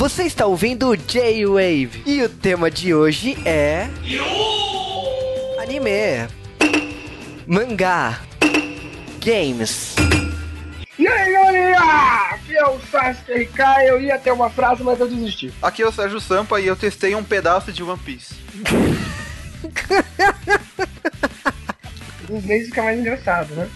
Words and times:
Você 0.00 0.22
está 0.22 0.46
ouvindo 0.46 0.88
o 0.88 0.96
J-Wave 0.96 2.02
e 2.06 2.22
o 2.22 2.28
tema 2.30 2.70
de 2.70 2.94
hoje 2.94 3.36
é. 3.44 3.86
Anime, 5.60 6.26
mangá, 7.46 8.18
games. 9.22 9.96
E 10.98 11.06
aí, 11.06 11.32
galerinha? 11.32 11.78
Aqui 12.30 12.56
é 12.56 12.66
o 12.66 12.80
Sasuke 12.90 13.30
RK. 13.30 13.60
Eu 13.88 14.00
ia 14.00 14.18
ter 14.18 14.32
uma 14.32 14.48
frase, 14.48 14.82
mas 14.82 14.98
eu 14.98 15.06
desisti. 15.06 15.52
Aqui 15.60 15.82
é 15.82 15.86
o 15.86 15.92
Sérgio 15.92 16.18
Sampa 16.18 16.58
e 16.58 16.66
eu 16.66 16.76
testei 16.76 17.14
um 17.14 17.22
pedaço 17.22 17.70
de 17.70 17.82
One 17.82 17.98
Piece. 17.98 18.34
Às 22.34 22.44
vezes 22.46 22.68
fica 22.68 22.82
mais 22.82 22.98
engraçado, 22.98 23.54
né? 23.54 23.68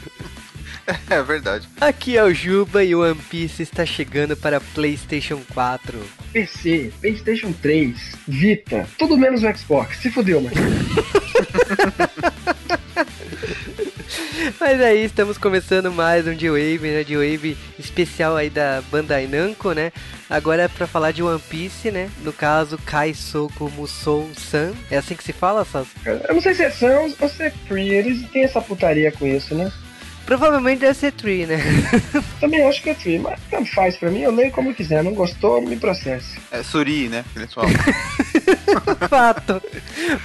É 1.11 1.23
verdade. 1.23 1.69
Aqui 1.81 2.17
é 2.17 2.23
o 2.23 2.33
Juba 2.33 2.85
e 2.85 2.95
o 2.95 3.03
One 3.03 3.21
Piece 3.31 3.63
está 3.63 3.85
chegando 3.87 4.37
para 4.37 4.61
PlayStation 4.61 5.41
4. 5.53 5.99
PC, 6.33 6.93
PlayStation 7.01 7.53
3, 7.53 7.97
Vita, 8.27 8.87
tudo 8.99 9.17
menos 9.17 9.43
o 9.43 9.57
Xbox. 9.57 9.99
Se 9.99 10.11
fodeu, 10.11 10.41
mano. 10.41 10.55
Mas 14.61 14.81
aí, 14.81 15.05
estamos 15.05 15.39
começando 15.39 15.91
mais 15.93 16.27
um 16.27 16.35
J-Wave, 16.35 16.89
né? 16.89 17.05
J-Wave 17.05 17.57
especial 17.79 18.37
aí 18.37 18.49
da 18.51 18.83
Bandai 18.91 19.27
Namco, 19.27 19.73
né? 19.73 19.93
Agora 20.29 20.63
é 20.63 20.69
pra 20.69 20.87
falar 20.87 21.13
de 21.13 21.23
One 21.23 21.41
Piece, 21.51 21.91
né? 21.91 22.11
No 22.23 22.33
caso, 22.33 22.79
Kai 22.79 23.15
Soku 23.15 23.71
Musou 23.71 24.31
San. 24.37 24.73
É 24.91 24.97
assim 24.97 25.15
que 25.15 25.25
se 25.25 25.33
fala, 25.33 25.65
Sas? 25.65 25.89
Eu 26.05 26.35
não 26.35 26.41
sei 26.41 26.55
se 26.55 26.63
é 26.63 26.71
Sans 26.71 27.15
ou 27.21 27.29
se 27.29 27.43
é 27.43 27.51
Free. 27.51 27.91
Eles 27.91 28.29
têm 28.31 28.45
essa 28.45 28.61
putaria 28.61 29.13
com 29.13 29.27
isso, 29.27 29.55
né? 29.55 29.71
Provavelmente 30.25 30.81
deve 30.81 30.95
ser 30.95 31.13
Tree, 31.13 31.47
né? 31.47 31.59
Também 32.41 32.63
acho 32.67 32.83
que 32.83 32.91
é 32.91 32.95
Free, 32.95 33.19
mas 33.19 33.39
tanto 33.51 33.71
faz 33.75 33.97
pra 33.97 34.11
mim. 34.11 34.21
Eu 34.21 34.35
leio 34.35 34.51
como 34.53 34.75
quiser. 34.75 35.03
Não 35.03 35.13
gostou, 35.13 35.61
me 35.61 35.77
processe. 35.77 36.39
É 36.51 36.63
Suri, 36.63 37.09
né? 37.09 37.25
falam. 37.55 37.71
Fato. 39.09 39.63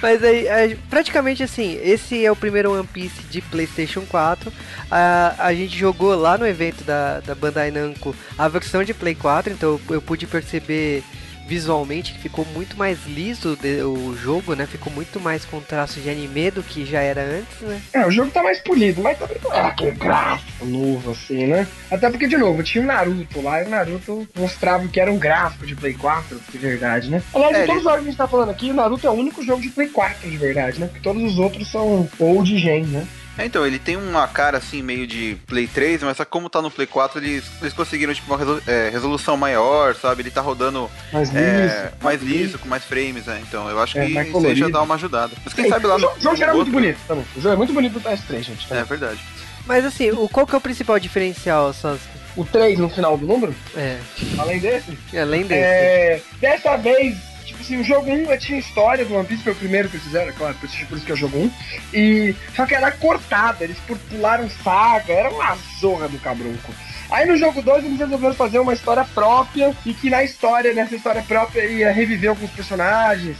Mas 0.00 0.24
aí, 0.24 0.46
é, 0.46 0.76
praticamente 0.88 1.42
assim, 1.42 1.78
esse 1.82 2.24
é 2.24 2.32
o 2.32 2.36
primeiro 2.36 2.72
One 2.72 2.86
Piece 2.86 3.22
de 3.30 3.42
PlayStation 3.42 4.02
4. 4.02 4.52
A, 4.90 5.34
a 5.38 5.54
gente 5.54 5.76
jogou 5.76 6.14
lá 6.14 6.38
no 6.38 6.46
evento 6.46 6.82
da, 6.84 7.20
da 7.20 7.34
Bandai 7.34 7.70
Namco 7.70 8.14
a 8.38 8.48
versão 8.48 8.82
de 8.82 8.94
Play 8.94 9.14
4, 9.14 9.52
então 9.52 9.70
eu, 9.88 9.94
eu 9.96 10.02
pude 10.02 10.26
perceber 10.26 11.02
visualmente 11.50 12.12
que 12.12 12.20
ficou 12.20 12.46
muito 12.54 12.76
mais 12.76 12.98
liso 13.08 13.56
de- 13.60 13.82
o 13.82 14.16
jogo, 14.16 14.54
né? 14.54 14.66
Ficou 14.66 14.92
muito 14.92 15.18
mais 15.18 15.44
com 15.44 15.60
traço 15.60 15.98
de 15.98 16.08
anime 16.08 16.48
do 16.52 16.62
que 16.62 16.86
já 16.86 17.00
era 17.00 17.22
antes, 17.22 17.60
né? 17.60 17.82
É, 17.92 18.06
o 18.06 18.10
jogo 18.12 18.30
tá 18.30 18.40
mais 18.40 18.60
polido, 18.60 19.02
mas 19.02 19.18
também 19.18 19.36
não 19.42 19.52
é 19.52 19.60
aquele 19.62 19.90
gráfico 19.90 20.64
novo 20.64 21.10
assim, 21.10 21.46
né? 21.48 21.66
Até 21.90 22.08
porque, 22.08 22.28
de 22.28 22.36
novo, 22.36 22.62
tinha 22.62 22.84
o 22.84 22.86
Naruto 22.86 23.40
lá 23.42 23.60
e 23.60 23.66
o 23.66 23.68
Naruto 23.68 24.28
mostrava 24.38 24.86
que 24.86 25.00
era 25.00 25.10
um 25.12 25.18
gráfico 25.18 25.66
de 25.66 25.74
Play 25.74 25.94
4, 25.94 26.40
de 26.52 26.58
verdade, 26.58 27.10
né? 27.10 27.20
Aliás, 27.34 27.56
É, 27.56 27.60
de 27.62 27.66
todos 27.66 27.78
os 27.78 27.82
jogos 27.84 27.98
que 28.00 28.06
a 28.06 28.10
gente 28.12 28.18
tá 28.18 28.28
falando 28.28 28.50
aqui, 28.50 28.70
o 28.70 28.74
Naruto 28.74 29.06
é 29.06 29.10
o 29.10 29.14
único 29.14 29.42
jogo 29.44 29.60
de 29.60 29.70
Play 29.70 29.88
4 29.88 30.30
de 30.30 30.36
verdade, 30.36 30.78
né? 30.78 30.86
Porque 30.86 31.00
todos 31.02 31.20
os 31.24 31.36
outros 31.36 31.68
são 31.68 32.08
old 32.20 32.56
gen, 32.56 32.84
né? 32.86 33.04
É, 33.40 33.46
então, 33.46 33.66
ele 33.66 33.78
tem 33.78 33.96
uma 33.96 34.26
cara 34.28 34.58
assim, 34.58 34.82
meio 34.82 35.06
de 35.06 35.36
Play 35.46 35.66
3, 35.66 36.02
mas 36.02 36.16
só 36.16 36.24
que 36.24 36.30
como 36.30 36.48
tá 36.50 36.60
no 36.60 36.70
Play 36.70 36.86
4, 36.86 37.18
eles, 37.20 37.44
eles 37.60 37.72
conseguiram 37.72 38.12
tipo, 38.12 38.32
uma 38.34 38.60
é, 38.66 38.88
resolução 38.90 39.36
maior, 39.36 39.94
sabe? 39.94 40.22
Ele 40.22 40.30
tá 40.30 40.40
rodando 40.40 40.90
Mais 41.12 41.34
é, 41.34 41.62
liso. 41.62 41.92
mais 42.02 42.22
liso, 42.22 42.58
com 42.58 42.68
mais 42.68 42.84
frames, 42.84 43.26
né? 43.26 43.40
Então 43.46 43.68
eu 43.68 43.80
acho 43.80 43.98
É, 43.98 44.06
que 44.06 44.12
isso 44.12 44.46
aí 44.46 44.54
já 44.56 44.68
dá 44.68 44.82
uma 44.82 44.94
ajudada. 44.96 45.32
Mas 45.44 45.54
quem 45.54 45.68
sabe 45.68 45.86
lá 45.86 45.96
o 45.96 45.98
no. 45.98 46.08
o 46.10 46.20
jogo 46.20 46.36
já 46.36 46.44
era 46.44 46.54
muito 46.54 46.70
bonito 46.70 46.98
também. 47.06 47.24
O 47.36 47.40
jogo 47.40 47.54
é 47.54 47.56
muito 47.56 47.72
bonito 47.72 47.92
do 47.94 48.00
PS3, 48.00 48.42
gente. 48.42 48.72
É 48.72 48.84
verdade. 48.84 49.20
Mas 49.66 49.84
assim, 49.84 50.10
o, 50.10 50.28
qual 50.28 50.46
que 50.46 50.54
é 50.54 50.58
o 50.58 50.60
principal 50.60 50.98
diferencial, 50.98 51.72
Sasuke? 51.72 52.08
O 52.36 52.44
3 52.44 52.78
no 52.78 52.88
final 52.88 53.16
do 53.18 53.26
número, 53.26 53.54
É, 53.76 53.98
além 54.38 54.58
desse, 54.60 54.96
além 55.18 55.42
desse. 55.44 55.60
É, 55.62 56.22
dessa 56.40 56.76
vez, 56.76 57.16
assim, 57.60 57.80
o 57.80 57.84
jogo 57.84 58.10
1 58.10 58.36
tinha 58.38 58.58
história 58.58 59.04
do 59.04 59.14
One 59.14 59.26
Piece, 59.26 59.42
foi 59.42 59.52
o 59.52 59.56
primeiro 59.56 59.88
que 59.88 59.96
eles 59.96 60.04
fizeram, 60.06 60.32
claro, 60.32 60.54
por 60.54 60.66
isso, 60.68 61.04
que 61.04 61.10
é 61.10 61.14
o 61.14 61.16
jogo 61.16 61.38
1. 61.38 61.50
E, 61.94 62.36
só 62.54 62.66
que 62.66 62.74
era 62.74 62.90
cortada, 62.90 63.64
eles 63.64 63.78
pu- 63.86 63.96
pularam 64.08 64.48
saga, 64.50 65.12
era 65.12 65.30
uma 65.30 65.56
zorra 65.80 66.08
do 66.08 66.18
cabrunco. 66.18 66.74
Aí 67.10 67.26
no 67.26 67.36
jogo 67.36 67.60
2 67.60 67.84
eles 67.84 67.98
resolveram 67.98 68.34
fazer 68.34 68.58
uma 68.60 68.72
história 68.72 69.04
própria 69.04 69.74
e 69.84 69.92
que 69.92 70.08
na 70.08 70.22
história, 70.22 70.72
nessa 70.72 70.94
história 70.94 71.22
própria, 71.22 71.64
ia 71.64 71.92
reviver 71.92 72.30
alguns 72.30 72.50
personagens. 72.50 73.36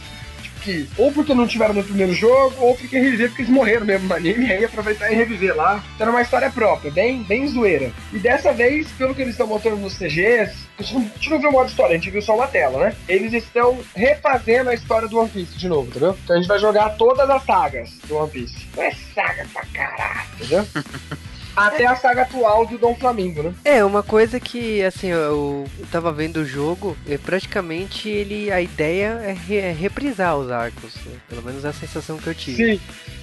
Que, 0.61 0.87
ou 0.97 1.11
porque 1.11 1.33
não 1.33 1.47
tiveram 1.47 1.73
no 1.73 1.83
primeiro 1.83 2.13
jogo, 2.13 2.55
ou 2.59 2.75
porque 2.75 2.97
reviver 2.97 3.29
porque 3.29 3.41
eles 3.43 3.51
morreram 3.51 3.85
mesmo 3.85 4.07
no 4.07 4.13
anime, 4.13 4.51
aí 4.51 4.63
aproveitar 4.63 5.11
e 5.11 5.15
reviver 5.15 5.55
lá. 5.55 5.83
Então 5.95 6.07
era 6.07 6.11
uma 6.11 6.21
história 6.21 6.49
própria, 6.51 6.91
bem, 6.91 7.23
bem 7.23 7.47
zoeira. 7.47 7.91
E 8.13 8.19
dessa 8.19 8.53
vez, 8.53 8.87
pelo 8.91 9.15
que 9.15 9.21
eles 9.21 9.33
estão 9.33 9.47
mostrando 9.47 9.77
nos 9.77 9.97
CGs, 9.97 10.53
a 10.77 10.83
gente 10.83 11.29
não 11.29 11.39
viu 11.39 11.49
o 11.49 11.51
modo 11.51 11.69
história, 11.69 11.93
a 11.93 11.97
gente 11.97 12.11
viu 12.11 12.21
só 12.21 12.35
uma 12.35 12.47
tela, 12.47 12.85
né? 12.85 12.95
Eles 13.07 13.33
estão 13.33 13.79
refazendo 13.95 14.69
a 14.69 14.73
história 14.73 15.07
do 15.07 15.17
One 15.19 15.29
Piece 15.29 15.57
de 15.57 15.67
novo, 15.67 15.89
entendeu? 15.89 16.17
Então 16.23 16.35
a 16.35 16.39
gente 16.39 16.47
vai 16.47 16.59
jogar 16.59 16.91
todas 16.91 17.29
as 17.29 17.43
sagas 17.43 17.91
do 18.07 18.17
One 18.17 18.29
Piece. 18.29 18.67
Não 18.75 18.83
é 18.83 18.91
saga 19.13 19.47
pra 19.53 19.65
caralho, 19.73 20.29
entendeu? 20.35 20.67
Até 21.55 21.85
a 21.85 21.95
saga 21.95 22.21
atual 22.21 22.65
do 22.65 22.77
Dom 22.77 22.95
Flamingo, 22.95 23.43
né? 23.43 23.53
É, 23.65 23.83
uma 23.83 24.01
coisa 24.01 24.39
que, 24.39 24.81
assim, 24.83 25.07
eu, 25.07 25.65
tava 25.91 26.11
vendo 26.11 26.37
o 26.37 26.45
jogo, 26.45 26.95
é, 27.07 27.17
praticamente 27.17 28.07
ele, 28.09 28.51
a 28.51 28.61
ideia 28.61 29.19
é, 29.23 29.33
re- 29.33 29.57
é 29.57 29.71
reprisar 29.71 30.37
os 30.37 30.49
arcos, 30.49 30.95
né? 31.05 31.13
pelo 31.27 31.41
menos 31.43 31.65
é 31.65 31.69
a 31.69 31.73
sensação 31.73 32.17
que 32.17 32.27
eu 32.27 32.35
tive. 32.35 32.75
Sim. 32.77 32.81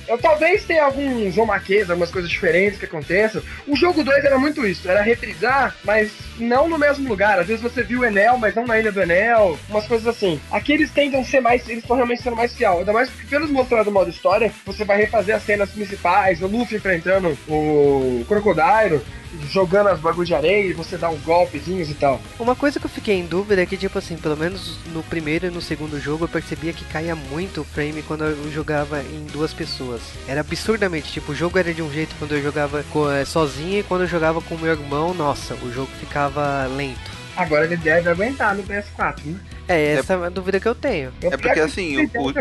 Eu 0.08 0.16
talvez 0.16 0.64
tenha 0.64 0.84
alguns 0.84 1.36
omaquês, 1.36 1.90
algumas 1.90 2.10
coisas 2.10 2.30
diferentes 2.30 2.78
que 2.78 2.86
aconteçam. 2.86 3.42
O 3.66 3.76
jogo 3.76 4.02
2 4.02 4.24
era 4.24 4.38
muito 4.38 4.66
isso, 4.66 4.90
era 4.90 5.02
reprisar, 5.02 5.76
mas 5.84 6.10
não 6.38 6.66
no 6.66 6.78
mesmo 6.78 7.06
lugar. 7.06 7.38
Às 7.38 7.46
vezes 7.46 7.62
você 7.62 7.82
viu 7.82 8.00
o 8.00 8.04
Enel, 8.04 8.38
mas 8.38 8.54
não 8.54 8.66
na 8.66 8.78
ilha 8.78 8.90
do 8.90 9.02
Enel, 9.02 9.58
umas 9.68 9.86
coisas 9.86 10.06
assim. 10.06 10.40
Aqui 10.50 10.72
eles 10.72 10.90
tendem 10.90 11.20
a 11.20 11.24
ser 11.24 11.40
mais, 11.40 11.68
eles 11.68 11.82
estão 11.82 11.96
realmente 11.96 12.22
sendo 12.22 12.36
mais 12.36 12.54
fiel. 12.54 12.78
Ainda 12.78 12.92
mais 12.92 13.10
porque 13.10 13.26
pelos 13.26 13.50
mostrados 13.50 13.86
do 13.86 13.92
modo 13.92 14.08
história, 14.08 14.50
você 14.64 14.82
vai 14.82 14.96
refazer 14.96 15.36
as 15.36 15.42
cenas 15.42 15.70
principais, 15.70 16.40
o 16.40 16.46
Luffy 16.46 16.78
enfrentando 16.78 17.36
o 17.46 18.24
Crocodile, 18.26 19.02
jogando 19.50 19.88
as 19.88 20.00
bagulho 20.00 20.26
de 20.26 20.34
areia, 20.34 20.68
e 20.68 20.72
você 20.72 20.96
dá 20.96 21.08
uns 21.08 21.20
golpezinhos 21.22 21.90
e 21.90 21.94
tal. 21.94 22.20
Uma 22.38 22.56
coisa 22.56 22.78
que 22.78 22.86
eu 22.86 22.90
fiquei 22.90 23.16
em 23.16 23.26
dúvida 23.26 23.62
é 23.62 23.66
que, 23.66 23.76
tipo 23.76 23.98
assim, 23.98 24.16
pelo 24.16 24.36
menos 24.36 24.78
no 24.92 25.02
primeiro 25.02 25.46
e 25.46 25.50
no 25.50 25.60
segundo 25.60 26.00
jogo 26.00 26.24
eu 26.24 26.28
percebia 26.28 26.72
que 26.72 26.84
caía 26.84 27.14
muito 27.14 27.60
o 27.60 27.64
frame 27.64 28.02
quando 28.02 28.24
eu 28.24 28.50
jogava 28.50 29.02
em 29.02 29.26
duas 29.32 29.52
pessoas. 29.52 30.02
Era 30.26 30.40
absurdamente, 30.40 31.12
tipo, 31.12 31.32
o 31.32 31.34
jogo 31.34 31.58
era 31.58 31.72
de 31.72 31.82
um 31.82 31.92
jeito 31.92 32.14
quando 32.18 32.32
eu 32.32 32.42
jogava 32.42 32.80
eh, 32.80 33.24
sozinho 33.24 33.80
e 33.80 33.82
quando 33.82 34.02
eu 34.02 34.08
jogava 34.08 34.40
com 34.40 34.54
o 34.54 34.58
meu 34.58 34.72
irmão, 34.72 35.14
nossa, 35.14 35.54
o 35.54 35.72
jogo 35.72 35.90
ficava 35.98 36.66
lento. 36.66 37.18
Agora 37.36 37.64
ele 37.64 37.76
deve 37.76 38.08
aguentar 38.08 38.54
no 38.56 38.62
PS4, 38.64 39.24
né? 39.24 39.38
É, 39.68 39.94
essa 39.94 40.14
é 40.14 40.26
a 40.26 40.28
dúvida 40.30 40.58
que 40.58 40.66
eu 40.66 40.74
tenho. 40.74 41.12
Eu 41.22 41.32
É 41.32 41.36
porque, 41.36 41.60
assim, 41.60 42.08
que 42.08 42.18
o-. 42.18 42.32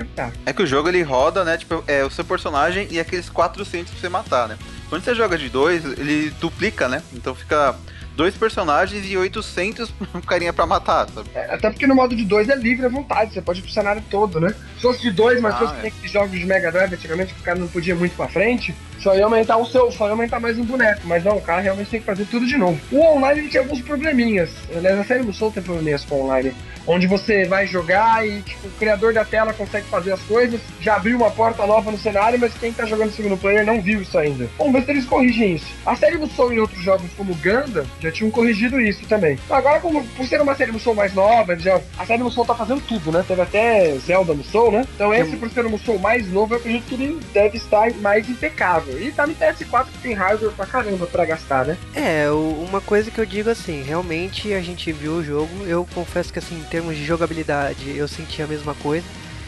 É 0.46 0.54
que 0.54 0.64
o 0.64 0.68
jogo 0.68 0.88
ele 0.90 1.02
roda, 1.02 1.44
né? 1.44 1.58
Tipo, 1.58 1.84
é 1.88 2.04
o 2.04 2.10
seu 2.10 2.24
personagem 2.24 2.88
e 2.90 3.00
aqueles 3.00 3.30
400 3.30 3.92
pra 3.92 4.00
você 4.00 4.10
matar, 4.10 4.48
né? 4.48 4.58
Quando 4.90 5.04
você 5.04 5.14
joga 5.14 5.38
de 5.38 5.50
dois, 5.50 5.84
ele 5.84 6.30
duplica, 6.40 6.88
né? 6.88 7.04
Então 7.14 7.36
fica 7.36 7.76
dois 8.16 8.34
personagens 8.36 9.06
e 9.08 9.16
800 9.16 9.94
carinha 10.26 10.52
pra 10.52 10.66
matar, 10.66 11.08
sabe? 11.14 11.30
É, 11.36 11.54
Até 11.54 11.70
porque 11.70 11.86
no 11.86 11.94
modo 11.94 12.16
de 12.16 12.26
2 12.26 12.50
é 12.50 12.56
livre 12.56 12.86
à 12.86 12.90
vontade, 12.90 13.34
você 13.34 13.42
pode 13.42 13.60
ir 13.60 13.62
pro 13.64 13.72
cenário 13.72 14.02
todo, 14.10 14.40
né? 14.40 14.56
Se 14.76 14.82
fosse 14.82 15.02
de 15.02 15.12
2, 15.12 15.40
mas 15.40 15.54
Ah, 15.54 15.58
se 15.58 15.64
fosse 15.66 15.78
é. 15.78 15.82
tem 15.82 15.90
aqueles 15.92 16.12
jogos 16.12 16.32
de 16.32 16.46
Mega 16.46 16.72
Drive 16.72 16.94
antigamente 16.94 17.34
que 17.34 17.42
o 17.42 17.44
cara 17.44 17.60
não 17.60 17.68
podia 17.68 17.94
ir 17.94 17.98
muito 17.98 18.16
pra 18.16 18.28
frente, 18.28 18.74
só 19.00 19.16
ia 19.16 19.24
aumentar 19.26 19.58
o 19.58 19.66
seu, 19.68 19.92
só 19.92 20.06
ia 20.06 20.12
aumentar 20.12 20.40
mais 20.40 20.58
um 20.58 20.64
boneco. 20.66 21.02
Mas 21.04 21.24
não, 21.24 21.38
o 21.38 21.42
cara 21.42 21.62
realmente 21.62 21.92
tem 21.92 22.00
que 22.00 22.06
fazer 22.08 22.26
tudo 22.26 22.48
de 22.48 22.58
novo. 22.58 22.80
O 22.92 23.00
online 23.00 23.42
ele 23.42 23.50
tinha 23.50 23.62
alguns 23.62 23.82
probleminhas. 23.82 24.50
Aliás, 24.76 24.98
a 25.00 25.04
série 25.04 25.24
do 25.24 25.32
Soul 25.34 25.52
tem 25.52 25.62
probleminhas 25.62 26.04
com 26.04 26.16
o 26.16 26.24
online. 26.26 26.56
Onde 26.88 27.06
você 27.06 27.46
vai 27.46 27.68
jogar 27.68 28.25
e 28.25 28.42
tipo, 28.42 28.68
o 28.68 28.72
criador 28.72 29.14
da 29.14 29.25
tela 29.25 29.53
consegue 29.53 29.86
fazer 29.88 30.14
as 30.14 30.22
coisas, 30.22 30.59
já 30.80 30.96
abriu 30.96 31.18
uma 31.18 31.30
porta 31.30 31.66
nova 31.68 31.92
no 31.92 31.98
cenário, 31.98 32.40
mas 32.40 32.53
quem 32.53 32.72
tá 32.72 32.86
jogando 32.86 33.12
segundo 33.12 33.38
player 33.38 33.66
não 33.66 33.81
viu 33.81 34.01
isso 34.01 34.18
ainda. 34.18 34.50
Vamos 34.57 34.74
ver 34.74 34.86
se 34.86 34.92
eles 34.92 35.06
corrigem 35.06 35.56
isso. 35.56 35.68
A 35.86 35.95
série 35.95 36.18
do 36.18 36.28
Soul 36.28 36.54
em 36.54 36.60
outros 36.60 36.81
jogos 36.81 37.12
como 37.18 37.36
Ganda 37.36 37.86
já 38.00 38.12
tinham 38.12 38.31
corrigido 38.31 38.80
isso 38.80 39.06
também. 39.07 39.38
Agora, 39.50 39.80
como, 39.80 40.04
por 40.04 40.25
ser 40.25 40.42
uma 40.42 40.56
série 40.56 40.72
Musou 40.72 40.95
mais 40.95 41.13
nova, 41.13 41.57
já, 41.57 41.81
a 41.98 42.06
série 42.06 42.24
Musou 42.24 42.45
tá 42.45 42.56
fazendo 42.56 42.81
tudo, 42.81 43.12
né? 43.12 43.24
Teve 43.28 43.42
até 43.42 43.98
Zelda 43.98 44.34
Musou, 44.34 44.72
né? 44.72 44.86
Então 44.95 45.13
esse, 45.13 45.36
por 45.36 45.50
ser 45.50 45.66
um 45.66 45.69
Musou 45.72 46.00
mais 46.00 46.31
novo, 46.31 46.54
eu 46.54 46.60
acredito 46.60 46.86
que 46.86 46.95
ele 46.95 47.19
deve 47.34 47.57
estar 47.57 47.92
mais 47.95 48.30
impecável. 48.30 49.01
E 49.01 49.12
tá 49.12 49.28
no 49.28 49.36
PS4 49.36 49.86
que 49.86 50.00
tem 50.00 50.13
hardware 50.13 50.54
pra 50.54 50.66
caramba 50.66 51.06
pra 51.06 51.25
gastar, 51.25 51.66
né? 51.66 51.78
É, 51.94 52.30
uma 52.30 52.80
coisa 52.80 53.12
que 53.12 53.19
eu 53.19 53.25
digo 53.25 53.50
assim, 53.50 53.81
realmente 53.81 54.54
a 54.54 54.62
gente 54.62 54.92
viu 54.92 55.13
o 55.13 55.24
jogo, 55.24 55.66
eu 55.66 55.88
confesso 55.94 56.31
que 56.31 56.39
assim, 56.39 56.56
em 56.56 56.63
termos 56.77 56.95
de 56.95 57.03
jogabilidade, 57.03 57.97
eu 57.97 58.07
senti 58.07 58.39
a 58.41 58.47
mesma 58.47 58.75
coisa. 58.75 59.03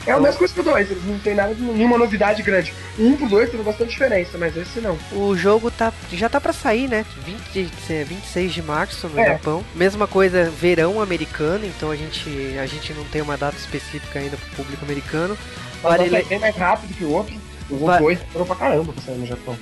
É 0.08 0.12
a 0.12 0.20
mesma 0.20 0.38
coisa 0.40 0.54
que 0.54 0.60
o 0.62 0.64
2, 0.64 0.92
eles 0.92 1.06
não 1.06 1.20
tem 1.20 1.36
nada, 1.36 1.54
nenhuma 1.54 1.96
novidade 1.98 2.42
grande. 2.42 2.74
Um 2.98 3.16
pro 3.16 3.28
2 3.30 3.52
tem 3.52 3.62
bastante 3.62 3.92
diferença, 3.92 4.36
mas 4.38 4.58
esse 4.58 4.80
não. 4.80 4.98
O 5.12 5.36
jogo 5.36 5.70
tá, 5.70 5.94
já 6.12 6.28
tá 6.28 6.42
pra 6.42 6.54
sair, 6.54 6.88
né? 6.88 7.06
20, 7.54 7.72
é, 7.92 8.04
26 8.04 8.52
de 8.52 8.62
março 8.64 9.08
no 9.10 9.20
É. 9.20 9.34
Japão. 9.34 9.64
Mesma 9.76 10.08
coisa, 10.08 10.50
verão 10.50 11.00
americano, 11.00 11.66
então 11.66 11.92
a 11.92 11.96
gente, 11.96 12.58
a 12.58 12.66
gente 12.66 12.94
não 12.94 13.04
tem 13.04 13.22
uma 13.22 13.38
data 13.38 13.58
específica 13.58 14.18
ainda 14.18 14.38
pro 14.38 14.64
público 14.64 14.84
americano. 14.84 15.38
Mas 15.84 15.98
Vale 15.98 16.24
bem 16.24 16.40
mais 16.40 16.56
rápido 16.56 16.96
que 16.96 17.04
o 17.04 17.12
outro. 17.12 17.36
O 17.70 17.86
Va- 17.86 18.00
2 18.00 18.20
demorou 18.20 18.46
pra 18.48 18.56
caramba 18.56 18.92
pra 18.94 19.02
sair 19.04 19.18
no 19.18 19.26
Japão. 19.28 19.56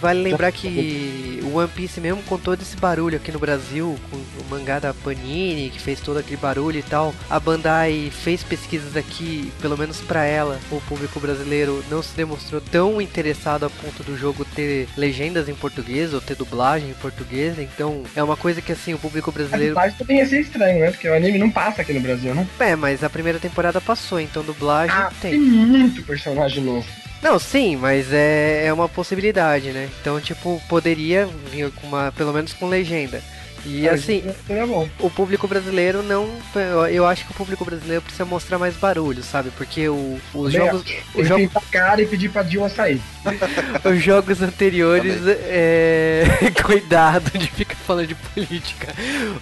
Vale 0.00 0.22
lembrar 0.22 0.52
que 0.52 1.40
o 1.42 1.56
One 1.56 1.68
Piece 1.68 2.00
mesmo 2.00 2.22
com 2.24 2.36
todo 2.38 2.60
esse 2.60 2.76
barulho 2.76 3.16
aqui 3.16 3.32
no 3.32 3.38
Brasil, 3.38 3.98
com 4.10 4.16
o 4.16 4.44
mangá 4.50 4.78
da 4.78 4.92
Panini, 4.92 5.70
que 5.70 5.80
fez 5.80 6.00
todo 6.00 6.18
aquele 6.18 6.36
barulho 6.36 6.78
e 6.78 6.82
tal, 6.82 7.14
a 7.30 7.40
Bandai 7.40 8.10
fez 8.12 8.42
pesquisas 8.42 8.96
aqui, 8.96 9.50
pelo 9.60 9.76
menos 9.78 10.00
pra 10.00 10.24
ela, 10.24 10.60
o 10.70 10.80
público 10.82 11.18
brasileiro 11.18 11.82
não 11.90 12.02
se 12.02 12.14
demonstrou 12.14 12.60
tão 12.60 13.00
interessado 13.00 13.64
a 13.64 13.70
ponto 13.70 14.02
do 14.02 14.16
jogo 14.16 14.44
ter 14.44 14.88
legendas 14.96 15.48
em 15.48 15.54
português 15.54 16.12
ou 16.12 16.20
ter 16.20 16.36
dublagem 16.36 16.90
em 16.90 16.94
português, 16.94 17.58
então 17.58 18.02
é 18.14 18.22
uma 18.22 18.36
coisa 18.36 18.60
que 18.60 18.72
assim, 18.72 18.92
o 18.94 18.98
público 18.98 19.30
a 19.30 19.32
brasileiro... 19.32 19.68
dublagem 19.74 19.96
também 19.96 20.18
ia 20.18 20.26
ser 20.26 20.40
estranho, 20.40 20.80
né? 20.80 20.90
Porque 20.90 21.08
o 21.08 21.14
anime 21.14 21.38
não 21.38 21.50
passa 21.50 21.82
aqui 21.82 21.92
no 21.92 22.00
Brasil, 22.00 22.34
né? 22.34 22.46
É, 22.58 22.76
mas 22.76 23.02
a 23.02 23.08
primeira 23.10 23.38
temporada 23.38 23.80
passou, 23.80 24.20
então 24.20 24.42
dublagem 24.42 24.94
Ah, 24.94 25.10
tem. 25.20 25.30
tem 25.32 25.40
muito 25.40 26.02
personagem 26.02 26.62
novo. 26.62 26.86
Não, 27.22 27.38
sim, 27.38 27.76
mas 27.76 28.12
é, 28.12 28.64
é 28.66 28.72
uma 28.72 28.88
possibilidade, 28.88 29.70
né? 29.72 29.88
Então, 30.00 30.20
tipo, 30.20 30.60
poderia 30.68 31.28
vir 31.52 31.70
com 31.72 31.86
uma, 31.86 32.12
pelo 32.16 32.32
menos 32.32 32.52
com 32.54 32.66
legenda. 32.68 33.22
E 33.66 33.86
Ah, 33.86 33.92
assim, 33.92 34.22
isso 34.26 34.34
Seria 34.46 34.66
bom. 34.66 34.88
o 34.98 35.10
público 35.10 35.46
brasileiro 35.46 36.02
não. 36.02 36.30
eu- 36.54 36.86
Eu 36.86 37.06
acho 37.06 37.26
que 37.26 37.32
o 37.32 37.34
público 37.34 37.62
brasileiro 37.62 38.00
precisa 38.00 38.24
mostrar 38.24 38.56
mais 38.58 38.74
barulho, 38.74 39.22
sabe? 39.22 39.50
Porque 39.50 39.86
o- 39.86 40.18
os, 40.32 40.50
Também 40.54 40.66
jogos, 40.70 40.80
os, 40.80 41.14
Ele 41.14 41.24
jogos, 41.28 41.44
pintar 41.46 41.62
a 41.62 41.66
cara 41.70 42.00
e 42.00 42.06
pedir 42.06 42.30
pra 42.30 42.42
Dilma 42.42 42.70
sair. 42.70 43.02
os 43.84 44.02
jogos 44.02 44.40
anteriores. 44.40 45.14
É... 45.26 46.24
Cuidado 46.64 47.30
de 47.38 47.48
ficar 47.48 47.74
falando 47.76 48.06
de 48.06 48.14
política. 48.14 48.94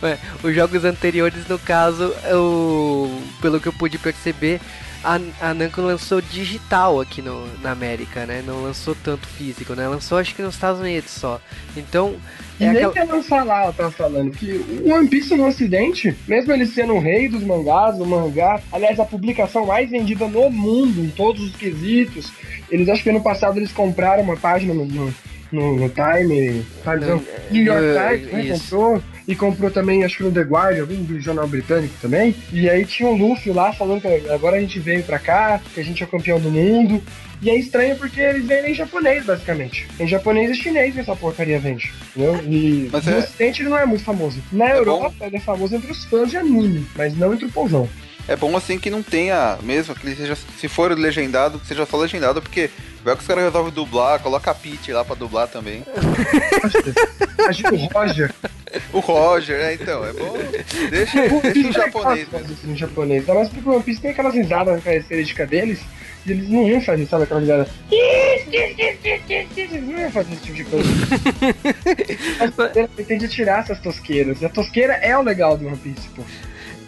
Ué, 0.02 0.18
os 0.42 0.52
jogos 0.52 0.84
anteriores, 0.84 1.46
no 1.48 1.56
caso, 1.56 2.12
o... 2.34 3.22
pelo 3.40 3.60
que 3.60 3.68
eu 3.68 3.72
pude 3.72 3.98
perceber. 3.98 4.60
A, 5.04 5.20
a 5.40 5.54
Namco 5.54 5.80
lançou 5.80 6.20
digital 6.20 7.00
aqui 7.00 7.22
no, 7.22 7.46
na 7.62 7.70
América, 7.70 8.26
né? 8.26 8.42
Não 8.44 8.62
lançou 8.62 8.96
tanto 8.96 9.26
físico, 9.26 9.74
né? 9.74 9.86
Lançou 9.86 10.18
acho 10.18 10.34
que 10.34 10.42
nos 10.42 10.54
Estados 10.54 10.80
Unidos 10.80 11.10
só. 11.10 11.40
Então, 11.76 12.16
E 12.58 12.64
é 12.64 12.72
nem 12.72 12.84
aquela... 12.84 12.92
quer 12.92 13.04
lançar 13.04 13.44
lá, 13.44 13.62
ela 13.62 13.72
tava 13.72 13.90
falando, 13.90 14.32
que 14.32 14.52
o 14.84 14.92
One 14.92 15.08
Piece 15.08 15.36
no 15.36 15.46
ocidente, 15.46 16.16
mesmo 16.26 16.52
ele 16.52 16.66
sendo 16.66 16.94
o 16.94 17.00
rei 17.00 17.28
dos 17.28 17.44
mangás, 17.44 17.98
o 18.00 18.04
mangá, 18.04 18.60
aliás, 18.72 18.98
a 18.98 19.04
publicação 19.04 19.66
mais 19.66 19.88
vendida 19.88 20.26
no 20.26 20.50
mundo, 20.50 21.04
em 21.04 21.10
todos 21.10 21.42
os 21.42 21.54
quesitos, 21.54 22.32
eles 22.70 22.88
acho 22.88 23.02
que 23.02 23.10
ano 23.10 23.22
passado 23.22 23.58
eles 23.58 23.72
compraram 23.72 24.22
uma 24.22 24.36
página 24.36 24.74
no, 24.74 24.84
no, 24.84 25.14
no, 25.52 25.88
Time, 25.90 26.64
New 27.50 27.64
York 27.64 27.86
eh, 27.86 28.16
Times, 28.16 28.32
né, 28.32 28.58
comprou, 28.58 29.02
e 29.28 29.36
comprou 29.36 29.70
também, 29.70 30.02
acho 30.04 30.16
que 30.16 30.22
no 30.24 30.32
The 30.32 30.40
Guardian, 30.40 30.80
algum 30.80 31.20
jornal 31.20 31.46
britânico 31.46 31.94
também, 32.00 32.34
e 32.50 32.68
aí 32.68 32.86
tinha 32.86 33.08
o 33.10 33.14
Luffy 33.14 33.52
lá 33.52 33.74
falando 33.74 34.00
que 34.00 34.08
agora 34.30 34.56
a 34.56 34.60
gente 34.60 34.80
veio 34.80 35.02
pra 35.02 35.18
cá, 35.18 35.60
que 35.74 35.78
a 35.78 35.84
gente 35.84 36.02
é 36.02 36.06
o 36.06 36.08
campeão 36.08 36.40
do 36.40 36.50
mundo, 36.50 37.02
e 37.42 37.50
é 37.50 37.54
estranho 37.56 37.94
porque 37.96 38.20
eles 38.20 38.46
vendem 38.46 38.72
em 38.72 38.74
japonês, 38.74 39.24
basicamente. 39.26 39.86
Em 40.00 40.08
japonês 40.08 40.50
e 40.50 40.54
chinês 40.60 40.96
essa 40.96 41.14
porcaria 41.14 41.60
vende. 41.60 41.92
Entendeu? 42.16 42.40
E 42.50 42.88
Mas 42.90 43.04
no 43.04 43.12
é- 43.12 43.18
ocidente 43.18 43.62
ele 43.62 43.68
não 43.68 43.78
é 43.78 43.84
muito 43.86 44.02
famoso. 44.02 44.42
Na 44.50 44.70
É 44.70 44.78
Europa 44.78 45.14
ele 45.26 45.36
é 45.36 45.40
famoso 45.40 45.76
entre 45.76 45.92
os 45.92 46.04
fãs 46.06 46.30
de 46.30 46.36
anime, 46.38 46.84
mas 46.96 47.14
não 47.16 47.32
entre 47.34 47.44
o 47.44 47.52
povão. 47.52 47.88
É 48.26 48.34
bom 48.34 48.56
assim 48.56 48.78
que 48.78 48.90
não 48.90 49.02
tenha, 49.02 49.56
mesmo 49.62 49.94
que 49.94 50.06
ele 50.06 50.16
seja, 50.16 50.36
se 50.36 50.68
for 50.68 50.90
legendado, 50.98 51.58
que 51.58 51.66
seja 51.66 51.86
só 51.86 51.96
legendado, 51.96 52.42
porque 52.42 52.68
vai 53.04 53.14
que 53.14 53.20
os 53.22 53.26
caras 53.26 53.44
resolvem 53.44 53.72
dublar, 53.72 54.18
coloca 54.20 54.50
a 54.50 54.54
Peach 54.54 54.92
lá 54.92 55.04
pra 55.04 55.14
dublar 55.14 55.48
também. 55.48 55.82
Imagina 57.38 57.72
o 57.72 57.86
Roger. 57.86 58.34
O 58.92 59.00
Roger, 59.00 59.60
é 59.60 59.74
então, 59.74 60.04
é 60.04 60.12
bom. 60.12 60.34
Deixa, 60.90 61.28
deixa 61.42 61.58
em 61.58 61.72
japonês. 61.72 62.28
Em 62.64 62.76
japonês. 62.76 63.20
Ainda 63.20 63.34
mais 63.34 63.48
porque 63.48 63.68
o 63.68 63.72
One 63.72 63.82
Piece 63.82 64.00
tem 64.00 64.10
aquelas 64.10 64.34
risadas 64.34 64.82
características 64.82 65.48
deles. 65.48 65.80
E 66.26 66.32
eles 66.32 66.48
não 66.48 66.68
iam 66.68 66.80
fazer, 66.80 67.06
sabe, 67.06 67.24
aquela 67.24 67.40
risada. 67.40 67.68
Eles 69.56 69.82
não 69.82 69.98
iam 69.98 70.10
fazer 70.10 70.32
esse 70.32 70.42
tipo 70.42 70.56
de 70.56 70.64
coisa. 70.64 70.88
Mas 72.56 72.76
ele 72.76 72.88
pretende 72.88 73.28
tirar 73.28 73.60
essas 73.60 73.78
tosqueiras. 73.80 74.40
E 74.40 74.46
a 74.46 74.48
tosqueira 74.48 74.94
é 74.94 75.16
o 75.16 75.22
legal 75.22 75.56
do 75.56 75.66
One 75.66 75.76
Piece, 75.76 76.08
pô. 76.16 76.22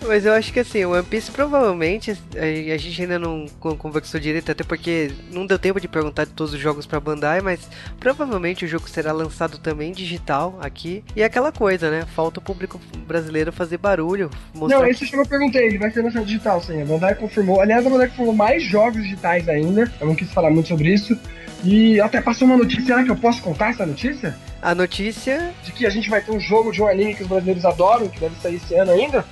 Mas 0.06 0.24
eu 0.24 0.32
acho 0.32 0.52
que 0.52 0.60
assim, 0.60 0.84
o 0.84 0.92
One 0.92 1.02
Piece 1.04 1.30
provavelmente, 1.30 2.10
a 2.34 2.76
gente 2.76 3.02
ainda 3.02 3.18
não 3.18 3.46
con- 3.60 3.76
conversou 3.76 4.18
direito, 4.18 4.50
até 4.50 4.64
porque 4.64 5.10
não 5.30 5.46
deu 5.46 5.58
tempo 5.58 5.80
de 5.80 5.86
perguntar 5.86 6.24
de 6.24 6.32
todos 6.32 6.54
os 6.54 6.58
jogos 6.60 6.86
pra 6.86 6.98
Bandai, 6.98 7.40
mas 7.40 7.60
provavelmente 7.98 8.64
o 8.64 8.68
jogo 8.68 8.88
será 8.88 9.12
lançado 9.12 9.58
também 9.58 9.92
digital 9.92 10.58
aqui. 10.60 11.04
E 11.14 11.22
é 11.22 11.24
aquela 11.24 11.52
coisa, 11.52 11.90
né? 11.90 12.06
Falta 12.14 12.40
o 12.40 12.42
público 12.42 12.80
brasileiro 13.06 13.52
fazer 13.52 13.76
barulho, 13.76 14.30
mostrar 14.54 14.80
Não, 14.80 14.86
esse 14.86 15.04
jogo 15.04 15.22
eu 15.22 15.26
perguntei, 15.26 15.66
ele 15.66 15.78
vai 15.78 15.90
ser 15.90 16.02
lançado 16.02 16.24
digital, 16.24 16.60
sim. 16.62 16.80
A 16.80 16.84
Bandai 16.84 17.14
confirmou. 17.14 17.60
Aliás, 17.60 17.86
a 17.86 17.90
Bandai 17.90 18.08
confirmou 18.08 18.34
mais 18.34 18.62
jogos 18.64 19.02
digitais 19.02 19.48
ainda. 19.48 19.92
Eu 20.00 20.06
não 20.06 20.14
quis 20.14 20.32
falar 20.32 20.50
muito 20.50 20.68
sobre 20.68 20.92
isso. 20.92 21.16
E 21.62 22.00
até 22.00 22.20
passou 22.20 22.46
uma 22.48 22.56
notícia, 22.56 22.84
será 22.86 23.04
que 23.04 23.10
eu 23.10 23.16
posso 23.16 23.42
contar 23.42 23.70
essa 23.70 23.84
notícia? 23.86 24.34
a 24.62 24.74
notícia. 24.74 25.54
De 25.64 25.72
que 25.72 25.86
a 25.86 25.90
gente 25.90 26.10
vai 26.10 26.20
ter 26.20 26.32
um 26.32 26.38
jogo 26.40 26.70
de 26.70 26.82
um 26.82 26.86
anime 26.86 27.14
que 27.14 27.22
os 27.22 27.28
brasileiros 27.28 27.64
adoram, 27.64 28.08
que 28.08 28.20
deve 28.20 28.34
sair 28.42 28.56
esse 28.56 28.74
ano 28.74 28.92
ainda. 28.92 29.24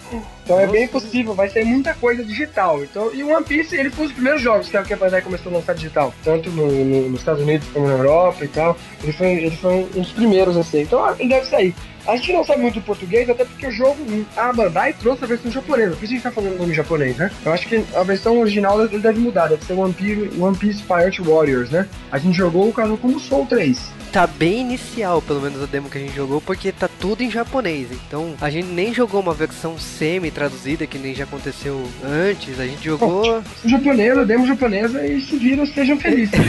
Então 0.42 0.58
é 0.58 0.62
Nossa. 0.62 0.72
bem 0.72 0.88
possível, 0.88 1.34
vai 1.34 1.50
sair 1.50 1.64
muita 1.66 1.92
coisa 1.92 2.24
digital. 2.24 2.82
Então, 2.82 3.10
e 3.14 3.22
o 3.22 3.28
One 3.36 3.44
Piece, 3.44 3.76
ele 3.76 3.90
foi 3.90 4.04
um 4.04 4.08
dos 4.08 4.14
primeiros 4.14 4.40
jogos 4.40 4.70
que 4.70 4.76
a 4.78 4.82
que 4.82 4.94
a 4.94 4.96
Bandai 4.96 5.20
começou 5.20 5.52
a 5.52 5.56
lançar 5.56 5.74
digital. 5.74 6.14
Tanto 6.24 6.48
no- 6.50 6.70
no- 6.84 7.10
nos 7.10 7.20
Estados 7.20 7.42
Unidos 7.42 7.68
como 7.74 7.86
na 7.86 7.92
Europa 7.94 8.42
e 8.42 8.48
tal. 8.48 8.74
Ele 9.02 9.12
foi, 9.12 9.26
ele 9.32 9.56
foi 9.56 9.74
um 9.94 10.00
dos 10.00 10.12
primeiros 10.12 10.56
a 10.56 10.62
ser. 10.64 10.80
Então 10.82 11.14
ele 11.18 11.28
deve 11.28 11.44
sair. 11.46 11.74
A 12.08 12.16
gente 12.16 12.32
não 12.32 12.42
sabe 12.42 12.62
muito 12.62 12.80
português, 12.80 13.28
até 13.28 13.44
porque 13.44 13.66
o 13.66 13.70
jogo, 13.70 13.96
a 14.34 14.50
Bandai 14.50 14.94
trouxe 14.94 15.22
a 15.24 15.26
versão 15.26 15.50
japonesa. 15.50 15.94
Por 15.94 16.04
isso 16.04 16.12
a 16.14 16.16
gente 16.16 16.22
tá 16.22 16.30
falando 16.30 16.54
o 16.54 16.58
nome 16.58 16.72
japonês, 16.74 17.16
né? 17.18 17.30
Eu 17.44 17.52
acho 17.52 17.68
que 17.68 17.84
a 17.94 18.02
versão 18.02 18.40
original 18.40 18.82
ele 18.82 18.98
deve 18.98 19.20
mudar, 19.20 19.48
deve 19.48 19.62
ser 19.64 19.74
One 19.74 19.92
Piece, 19.92 20.30
One 20.40 20.56
Piece 20.56 20.82
Pirate 20.82 21.20
Warriors, 21.20 21.70
né? 21.70 21.86
A 22.10 22.18
gente 22.18 22.36
jogou 22.36 22.66
o 22.68 22.72
caso 22.72 22.96
como 22.96 23.20
Soul 23.20 23.44
3. 23.46 23.98
Tá 24.10 24.26
bem 24.26 24.62
inicial, 24.62 25.20
pelo 25.20 25.38
menos 25.42 25.62
a 25.62 25.66
demo 25.66 25.90
que 25.90 25.98
a 25.98 26.00
gente 26.00 26.16
jogou, 26.16 26.40
porque 26.40 26.72
tá 26.72 26.88
tudo 26.98 27.22
em 27.22 27.30
japonês. 27.30 27.88
Então 27.92 28.34
a 28.40 28.48
gente 28.48 28.68
nem 28.68 28.92
jogou 28.94 29.20
uma 29.20 29.34
versão 29.34 29.78
semi-traduzida, 29.78 30.86
que 30.86 30.98
nem 30.98 31.14
já 31.14 31.24
aconteceu 31.24 31.86
antes. 32.02 32.58
A 32.58 32.66
gente 32.66 32.82
jogou. 32.82 33.42
japonesa, 33.66 34.24
demo 34.24 34.46
japonesa 34.46 35.06
e 35.06 35.20
se 35.20 35.36
viram, 35.36 35.66
sejam 35.66 35.98
felizes. 36.00 36.32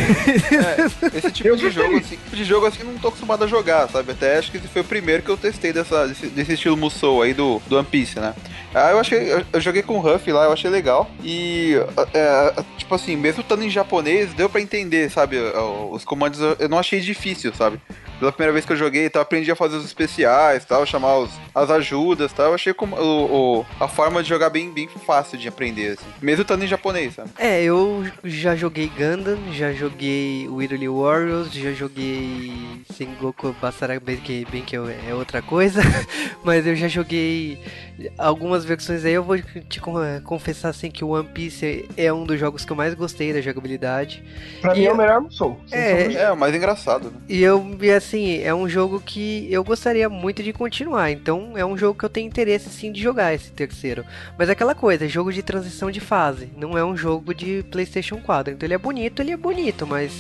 É, 0.50 1.18
esse 1.18 1.32
tipo 1.32 1.50
Eu 1.50 1.56
de 1.56 1.64
tô 1.64 1.70
jogo, 1.72 1.88
feliz. 1.90 2.06
assim, 2.06 2.16
tipo 2.18 2.36
de 2.36 2.44
jogo 2.44 2.66
assim, 2.66 2.84
não 2.84 2.94
tô 2.98 3.08
acostumado 3.10 3.44
a 3.44 3.48
jogar, 3.48 3.88
sabe? 3.90 4.12
Até 4.12 4.38
acho 4.38 4.52
que 4.52 4.58
esse 4.58 4.68
foi 4.68 4.82
o 4.82 4.86
primeiro 4.86 5.22
que 5.24 5.30
eu 5.30 5.38
testei 5.38 5.49
dessa, 5.58 6.08
desse, 6.08 6.28
desse 6.28 6.54
estilo 6.54 6.78
Musou 6.78 7.22
aí 7.22 7.34
do, 7.34 7.62
do 7.68 7.78
One 7.78 7.88
Piece, 7.88 8.20
né? 8.20 8.34
Ah, 8.74 8.92
eu 8.92 9.00
achei, 9.00 9.34
eu, 9.34 9.44
eu 9.52 9.62
joguei 9.62 9.82
com 9.82 9.98
o 9.98 10.16
Huff 10.16 10.32
lá, 10.32 10.46
eu 10.46 10.54
achei 10.54 10.70
legal. 10.70 11.10
E, 11.24 11.74
é, 12.14 12.64
tipo 12.78 12.94
assim, 12.94 13.16
mesmo 13.16 13.42
estando 13.42 13.64
em 13.64 13.70
japonês, 13.70 14.34
deu 14.34 14.50
pra 14.50 14.62
entender, 14.62 15.10
sabe? 15.10 15.38
Os 15.92 16.06
comandos 16.06 16.40
eu 16.60 16.70
não 16.70 16.78
achei 16.78 17.00
difícil, 17.00 17.54
sabe? 17.54 17.80
Pela 18.20 18.32
primeira 18.32 18.52
vez 18.54 18.66
que 18.66 18.74
eu 18.74 18.78
joguei, 18.78 19.06
então 19.06 19.20
eu 19.20 19.24
aprendi 19.24 19.50
a 19.52 19.56
fazer 19.56 19.78
os 19.78 19.86
especiais, 19.86 20.66
tal, 20.66 20.86
chamar 20.86 21.18
os, 21.20 21.32
as 21.56 21.70
ajudas, 21.72 22.32
tal. 22.34 22.48
Eu 22.48 22.54
achei 22.56 22.74
como, 22.74 22.96
o, 22.98 23.60
o- 23.62 23.66
a 23.80 23.88
forma 23.88 24.22
de 24.22 24.28
jogar 24.30 24.50
bem, 24.50 24.72
bem 24.72 24.88
fácil 25.06 25.38
de 25.38 25.48
aprender, 25.48 25.94
assim. 25.94 26.06
Mesmo 26.22 26.42
estando 26.42 26.64
em 26.64 26.68
japonês, 26.68 27.16
sabe? 27.16 27.30
É, 27.38 27.64
eu 27.64 28.06
já 28.24 28.56
joguei 28.56 28.90
Gundam, 28.96 29.38
já 29.54 29.72
joguei 29.72 30.48
Whirly 30.50 30.90
Warriors, 30.90 31.52
já 31.54 31.72
joguei 31.72 32.52
Sengoku 32.94 33.56
Basara 33.62 34.00
bem 34.00 34.18
que, 34.18 34.46
bem 34.52 34.64
que 34.64 34.76
é 34.76 35.14
outra 35.14 35.42
coisa, 35.42 35.82
mas 36.44 36.68
eu 36.68 36.76
já 36.76 36.88
joguei 36.88 37.60
algumas 38.18 38.66
versões 38.66 39.06
aí. 39.06 39.14
Eu 39.14 39.24
vou 39.24 39.38
te 39.40 39.80
con- 39.80 40.00
confessar 40.24 40.70
assim 40.70 40.92
que 40.92 41.04
o 41.04 41.10
One 41.10 41.28
Piece 41.30 41.88
é 41.96 42.12
um 42.12 42.24
dos 42.26 42.40
jogos 42.40 42.66
que 42.66 42.72
eu 42.72 42.76
mais 42.76 42.94
gostei 42.94 43.32
da 43.34 43.42
jogabilidade. 43.42 44.24
Pra 44.62 44.74
mim 44.74 44.82
E 44.82 44.86
é 44.86 44.90
eu- 44.90 44.94
o 44.94 44.98
melhor 44.98 45.22
Musou. 45.22 45.60
É, 45.72 46.08
de- 46.08 46.18
É, 46.18 46.32
o 46.32 46.38
mais 46.38 46.54
engraçado, 46.54 47.12
né? 47.12 47.18
E 47.30 47.42
eu, 47.42 47.78
e 47.82 47.90
assim, 48.10 48.42
é 48.44 48.54
um 48.54 48.68
jogo 48.68 49.00
que 49.00 49.48
eu 49.52 49.64
gostaria 49.64 50.10
muito 50.10 50.42
de 50.42 50.52
continuar. 50.52 51.12
Então 51.12 51.54
é 51.56 51.64
um 51.66 51.78
jogo 51.78 51.98
que 51.98 52.06
eu 52.06 52.10
tenho 52.10 52.28
interesse 52.28 52.70
sim 52.70 52.92
de 52.92 53.02
jogar 53.02 53.34
esse 53.34 53.52
terceiro. 53.52 54.04
Mas 54.38 54.50
é 54.50 54.54
aquela 54.54 54.74
coisa, 54.76 55.06
é 55.06 55.08
jogo 55.08 55.32
de 55.32 55.44
transição 55.44 55.92
de 55.92 56.00
fase. 56.00 56.50
Não 56.58 56.78
é 56.78 56.84
um 56.84 56.98
jogo 56.98 57.34
de 57.34 57.64
PlayStation 57.72 58.18
4. 58.18 58.54
Então 58.54 58.66
ele 58.68 58.74
é 58.74 58.78
bonito, 58.78 59.22
ele 59.22 59.32
é 59.32 59.38
bonito, 59.38 59.86
mas. 59.86 60.12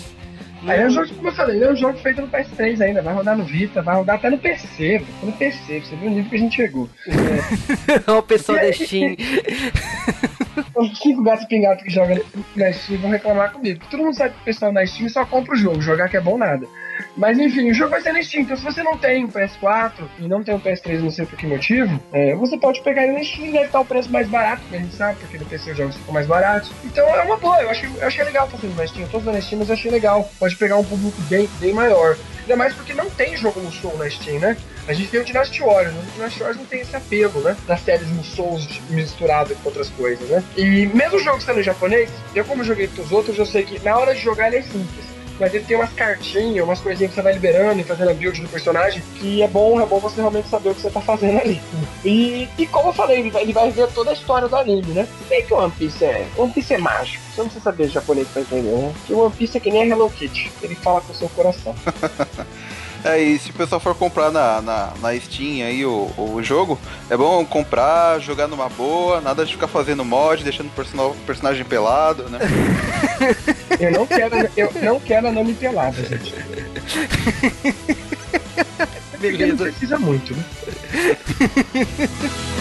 não- 0.63 0.71
Aí 0.71 0.81
é 0.81 0.85
um 0.87 0.89
jogo, 0.91 1.07
como 1.15 1.27
eu 1.29 1.33
falei, 1.33 1.55
ele 1.55 1.65
é 1.65 1.71
um 1.71 1.75
jogo 1.75 1.97
feito 1.99 2.21
no 2.21 2.27
PS3 2.27 2.79
ainda, 2.81 3.01
vai 3.01 3.13
rodar 3.13 3.35
no 3.37 3.43
Vita, 3.43 3.81
vai 3.81 3.95
rodar 3.95 4.17
até 4.17 4.29
no 4.29 4.37
PC, 4.37 5.01
no 5.23 5.31
PC, 5.31 5.79
você 5.81 5.95
ver 5.95 6.07
o 6.07 6.09
nível 6.11 6.29
que 6.29 6.35
a 6.35 6.39
gente 6.39 6.55
chegou. 6.55 6.89
Olha 8.07 8.17
o 8.19 8.23
pessoal 8.23 8.59
da 8.59 8.71
Steam. 8.71 9.15
Os 10.75 10.97
cinco 10.99 11.23
gatos 11.23 11.45
pingados 11.45 11.83
que 11.83 11.89
jogam 11.89 12.19
na 12.55 12.71
Steam 12.71 12.99
vão 13.01 13.09
reclamar 13.09 13.51
comigo. 13.51 13.81
Todo 13.89 14.03
mundo 14.03 14.15
sabe 14.15 14.33
que 14.35 14.41
o 14.41 14.45
pessoal 14.45 14.71
na 14.71 14.85
Steam 14.85 15.09
só 15.09 15.25
compra 15.25 15.53
o 15.53 15.57
jogo, 15.57 15.81
jogar 15.81 16.07
que 16.09 16.17
é 16.17 16.21
bom 16.21 16.37
nada. 16.37 16.67
Mas 17.19 17.37
enfim, 17.37 17.69
o 17.69 17.73
jogo 17.73 17.91
vai 17.91 18.01
ser 18.01 18.13
na 18.13 18.23
Steam, 18.23 18.43
então 18.43 18.55
se 18.55 18.63
você 18.63 18.81
não 18.81 18.97
tem 18.97 19.25
o 19.25 19.27
PS4 19.27 19.91
e 20.19 20.27
não 20.29 20.41
tem 20.41 20.55
o 20.55 20.59
PS3, 20.59 21.01
não 21.01 21.11
sei 21.11 21.25
por 21.25 21.37
que 21.37 21.45
motivo, 21.45 22.01
é, 22.13 22.33
você 22.33 22.57
pode 22.57 22.81
pegar 22.81 23.03
ele 23.03 23.11
na 23.11 23.23
Steam, 23.25 23.51
deve 23.51 23.65
estar 23.65 23.81
o 23.81 23.85
preço 23.85 24.09
mais 24.09 24.25
barato, 24.29 24.61
porque 24.61 24.77
a 24.77 24.79
gente 24.79 24.95
sabe, 24.95 25.19
porque 25.19 25.37
no 25.37 25.45
PC 25.45 25.71
os 25.71 25.77
jogos 25.77 25.97
ficam 25.97 26.13
mais 26.13 26.25
baratos. 26.25 26.71
Então 26.85 27.05
é 27.13 27.21
uma 27.23 27.35
boa, 27.35 27.61
eu 27.61 27.69
achei, 27.69 27.89
eu 27.89 28.07
achei 28.07 28.23
legal 28.23 28.47
fazendo 28.47 28.73
na 28.73 28.87
Steam, 28.87 29.03
eu 29.03 29.09
tô 29.09 29.17
usando 29.17 29.33
na 29.33 29.41
Steam, 29.41 29.59
mas 29.59 29.67
eu 29.67 29.73
achei 29.73 29.91
legal. 29.91 30.31
Pode 30.39 30.55
pegar 30.55 30.77
um 30.77 30.83
público 30.85 31.21
bem, 31.23 31.49
bem 31.59 31.73
maior. 31.73 32.15
Ainda 32.39 32.55
mais 32.55 32.73
porque 32.73 32.93
não 32.93 33.09
tem 33.09 33.35
jogo 33.35 33.59
no 33.59 33.69
Soul 33.69 33.97
na 33.97 34.09
Steam, 34.09 34.39
né? 34.39 34.55
A 34.87 34.93
gente 34.93 35.09
tem 35.09 35.19
o 35.19 35.25
Dynasty 35.25 35.59
Warriors, 35.59 35.93
mas 35.93 36.07
o 36.07 36.11
Dynasty 36.13 36.39
Warriors 36.39 36.57
não 36.57 36.65
tem 36.65 36.79
esse 36.79 36.95
apelo, 36.95 37.41
né? 37.41 37.55
Das 37.67 37.81
séries 37.81 38.09
no 38.09 38.23
Souls 38.23 38.81
misturado 38.89 39.53
com 39.55 39.67
outras 39.67 39.89
coisas, 39.89 40.27
né? 40.29 40.41
E 40.55 40.85
mesmo 40.87 41.17
o 41.17 41.19
jogo 41.19 41.41
sendo 41.41 41.61
japonês, 41.61 42.09
eu 42.33 42.45
como 42.45 42.63
joguei 42.63 42.87
com 42.87 43.01
os 43.01 43.11
outros, 43.11 43.37
eu 43.37 43.45
sei 43.45 43.63
que 43.63 43.77
na 43.83 43.97
hora 43.97 44.15
de 44.15 44.21
jogar 44.21 44.47
ele 44.47 44.57
é 44.57 44.61
simples. 44.61 45.18
Mas 45.39 45.53
ele 45.53 45.63
tem 45.63 45.77
umas 45.77 45.93
cartinhas, 45.93 46.63
umas 46.63 46.79
coisinhas 46.79 47.11
que 47.11 47.15
você 47.15 47.21
vai 47.21 47.33
liberando 47.33 47.79
e 47.79 47.83
fazendo 47.83 48.11
a 48.11 48.13
build 48.13 48.41
do 48.41 48.49
personagem, 48.49 49.01
que 49.15 49.41
é 49.41 49.47
bom, 49.47 49.79
é 49.79 49.85
bom 49.85 49.99
você 49.99 50.19
realmente 50.19 50.49
saber 50.49 50.69
o 50.69 50.75
que 50.75 50.81
você 50.81 50.89
tá 50.89 51.01
fazendo 51.01 51.39
ali. 51.39 51.61
E, 52.03 52.47
e 52.57 52.67
como 52.67 52.89
eu 52.89 52.93
falei, 52.93 53.19
ele 53.19 53.31
vai, 53.31 53.43
ele 53.43 53.53
vai 53.53 53.71
ver 53.71 53.87
toda 53.89 54.11
a 54.11 54.13
história 54.13 54.47
do 54.47 54.55
anime, 54.55 54.93
né? 54.93 55.07
Bem 55.27 55.45
que 55.45 55.53
o 55.53 55.57
One 55.57 55.71
Piece 55.71 56.03
é. 56.03 56.27
One 56.37 56.51
Piece 56.51 56.73
é 56.73 56.77
mágico. 56.77 57.23
Você 57.29 57.41
não 57.41 57.45
precisa 57.45 57.63
saber 57.63 57.89
japonês 57.89 58.27
pra 58.27 58.41
entender, 58.41 58.71
né? 58.71 58.93
Que 59.05 59.13
One 59.13 59.33
Piece 59.33 59.57
é 59.57 59.59
que 59.59 59.71
nem 59.71 59.83
a 59.83 59.87
Hello 59.87 60.09
Kitty. 60.09 60.51
Ele 60.61 60.75
fala 60.75 61.01
com 61.01 61.11
o 61.13 61.15
seu 61.15 61.29
coração. 61.29 61.75
É, 63.03 63.19
e 63.19 63.39
se 63.39 63.49
o 63.49 63.53
pessoal 63.53 63.79
for 63.79 63.95
comprar 63.95 64.31
na, 64.31 64.61
na, 64.61 64.93
na 65.01 65.19
Steam 65.19 65.65
aí 65.65 65.85
o, 65.85 66.11
o 66.17 66.43
jogo, 66.43 66.77
é 67.09 67.15
bom 67.15 67.45
comprar, 67.45 68.19
jogar 68.19 68.47
numa 68.47 68.67
boa, 68.67 69.21
nada 69.21 69.45
de 69.45 69.53
ficar 69.53 69.67
fazendo 69.67 70.03
mod, 70.03 70.43
deixando 70.43 70.67
o 70.69 71.15
personagem 71.25 71.63
pelado, 71.63 72.29
né? 72.29 72.39
eu 73.79 73.91
não 73.91 74.05
quero, 74.05 74.35
eu 74.55 74.71
não 74.81 74.99
quero 74.99 75.27
anime 75.27 75.53
pelado, 75.53 75.95
gente. 76.03 76.35
Beleza. 79.19 79.47
Não 79.47 79.57
precisa 79.57 79.99
muito, 79.99 80.35
né? 80.35 80.43